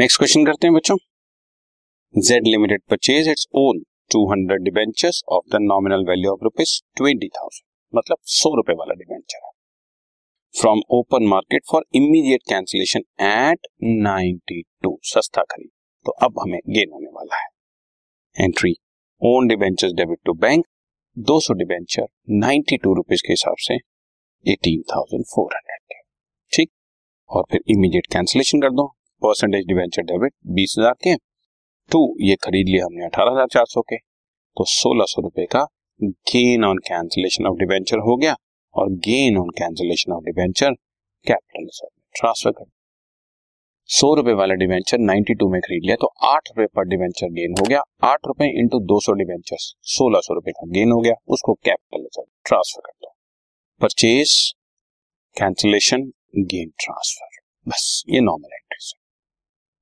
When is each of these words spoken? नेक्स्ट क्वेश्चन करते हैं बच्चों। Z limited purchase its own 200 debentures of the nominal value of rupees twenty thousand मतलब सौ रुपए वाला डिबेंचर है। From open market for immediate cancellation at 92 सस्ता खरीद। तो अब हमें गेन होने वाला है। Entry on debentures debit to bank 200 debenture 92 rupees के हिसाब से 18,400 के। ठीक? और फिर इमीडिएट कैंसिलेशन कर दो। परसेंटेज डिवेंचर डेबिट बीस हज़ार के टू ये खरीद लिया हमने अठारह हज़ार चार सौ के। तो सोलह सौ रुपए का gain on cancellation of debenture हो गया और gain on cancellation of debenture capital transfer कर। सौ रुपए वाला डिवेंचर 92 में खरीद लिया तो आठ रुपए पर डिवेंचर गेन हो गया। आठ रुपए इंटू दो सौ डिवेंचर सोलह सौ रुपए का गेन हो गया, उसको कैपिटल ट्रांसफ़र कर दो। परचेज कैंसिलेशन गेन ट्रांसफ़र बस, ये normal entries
नेक्स्ट 0.00 0.18
क्वेश्चन 0.18 0.46
करते 0.46 0.66
हैं 0.66 0.74
बच्चों। 0.74 0.96
Z 2.18 2.46
limited 2.46 2.82
purchase 2.90 3.28
its 3.28 3.46
own 3.54 3.78
200 4.10 4.62
debentures 4.62 5.22
of 5.28 5.56
the 5.56 5.58
nominal 5.60 6.04
value 6.08 6.30
of 6.32 6.40
rupees 6.42 6.82
twenty 6.96 7.28
thousand 7.28 7.98
मतलब 7.98 8.16
सौ 8.22 8.54
रुपए 8.56 8.72
वाला 8.72 8.94
डिबेंचर 8.94 9.46
है। 9.46 9.50
From 10.60 10.80
open 10.90 11.22
market 11.22 11.62
for 11.70 11.84
immediate 11.94 12.40
cancellation 12.48 13.00
at 13.20 13.66
92 13.84 14.96
सस्ता 15.02 15.42
खरीद। 15.42 15.70
तो 16.06 16.12
अब 16.12 16.34
हमें 16.40 16.60
गेन 16.68 16.90
होने 16.92 17.10
वाला 17.10 17.42
है। 17.42 17.48
Entry 18.44 18.74
on 19.22 19.48
debentures 19.48 19.92
debit 19.92 20.18
to 20.24 20.32
bank 20.32 20.66
200 21.18 21.54
debenture 21.54 22.06
92 22.30 22.96
rupees 22.96 23.22
के 23.26 23.32
हिसाब 23.32 23.54
से 23.58 23.74
18,400 24.52 25.78
के। 25.92 26.00
ठीक? 26.52 26.70
और 27.30 27.44
फिर 27.50 27.60
इमीडिएट 27.68 28.06
कैंसिलेशन 28.06 28.60
कर 28.60 28.70
दो। 28.70 28.96
परसेंटेज 29.22 29.66
डिवेंचर 29.66 30.02
डेबिट 30.04 30.32
बीस 30.54 30.74
हज़ार 30.78 30.94
के 31.04 31.14
टू 31.90 32.00
ये 32.22 32.36
खरीद 32.42 32.68
लिया 32.68 32.84
हमने 32.84 33.04
अठारह 33.04 33.32
हज़ार 33.32 33.46
चार 33.52 33.64
सौ 33.68 33.80
के। 33.82 33.96
तो 33.96 34.64
सोलह 34.70 35.04
सौ 35.08 35.22
रुपए 35.22 35.46
का 35.52 35.64
gain 36.00 36.64
on 36.64 36.78
cancellation 36.86 37.46
of 37.46 37.56
debenture 37.58 37.98
हो 38.00 38.16
गया 38.16 38.34
और 38.74 38.90
gain 39.06 39.38
on 39.38 39.48
cancellation 39.58 40.12
of 40.12 40.24
debenture 40.24 40.72
capital 41.26 41.66
transfer 42.14 42.52
कर। 42.52 42.64
सौ 43.88 44.12
रुपए 44.14 44.32
वाला 44.34 44.54
डिवेंचर 44.54 44.98
92 45.00 45.50
में 45.52 45.60
खरीद 45.60 45.84
लिया 45.84 45.96
तो 45.96 46.10
आठ 46.26 46.48
रुपए 46.48 46.66
पर 46.76 46.84
डिवेंचर 46.88 47.30
गेन 47.30 47.54
हो 47.60 47.66
गया। 47.68 47.80
आठ 48.04 48.26
रुपए 48.26 48.46
इंटू 48.60 48.78
दो 48.86 49.00
सौ 49.00 49.12
डिवेंचर 49.14 49.56
सोलह 49.90 50.20
सौ 50.20 50.34
रुपए 50.34 50.52
का 50.52 50.66
गेन 50.70 50.92
हो 50.92 51.00
गया, 51.00 51.14
उसको 51.28 51.54
कैपिटल 51.54 52.06
ट्रांसफ़र 52.46 52.80
कर 52.80 52.92
दो। 52.92 53.14
परचेज 53.80 54.54
कैंसिलेशन 55.36 56.10
गेन 56.38 56.70
ट्रांसफ़र 56.78 57.38
बस, 57.66 58.04
ये 58.08 58.20
normal 58.20 58.44
entries 58.44 58.59